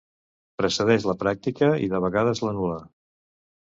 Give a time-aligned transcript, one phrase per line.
[0.61, 2.81] Precedeix la pràctica, i de vegades l'anul·la.